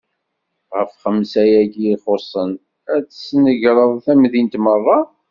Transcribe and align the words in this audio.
Ɣef 0.75 0.91
xemsa-agi 1.03 1.85
ixuṣṣen, 1.95 2.51
ad 2.93 3.01
tesnegreḍ 3.05 3.91
tamdint 4.05 4.59
meṛṛa? 4.63 4.99